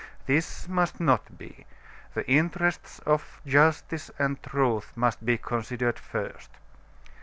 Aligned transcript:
This 0.25 0.67
must 0.67 0.99
not 0.99 1.37
be; 1.37 1.67
the 2.15 2.27
interests 2.27 2.97
of 3.05 3.39
justice 3.45 4.09
and 4.17 4.41
truth 4.41 4.91
must 4.97 5.23
be 5.23 5.37
considered 5.37 5.99
first." 5.99 6.49